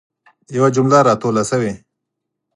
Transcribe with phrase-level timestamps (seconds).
[0.55, 1.73] یوه جمله را توله سوي.